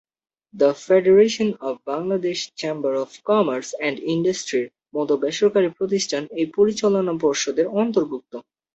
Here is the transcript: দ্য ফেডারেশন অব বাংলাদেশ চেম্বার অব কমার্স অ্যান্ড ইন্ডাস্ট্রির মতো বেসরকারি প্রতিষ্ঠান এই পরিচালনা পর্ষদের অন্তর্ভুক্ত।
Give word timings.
দ্য 0.53 0.71
ফেডারেশন 0.83 1.49
অব 1.61 1.75
বাংলাদেশ 1.87 2.37
চেম্বার 2.59 2.93
অব 2.95 3.09
কমার্স 3.27 3.69
অ্যান্ড 3.73 3.97
ইন্ডাস্ট্রির 4.13 4.65
মতো 4.95 5.13
বেসরকারি 5.23 5.69
প্রতিষ্ঠান 5.77 6.23
এই 6.39 6.47
পরিচালনা 6.57 7.13
পর্ষদের 7.23 7.67
অন্তর্ভুক্ত। 7.81 8.33